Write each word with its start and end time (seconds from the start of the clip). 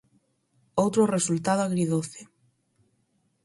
Outro 0.83 1.03
resultado 1.15 1.61
agridoce. 1.63 2.21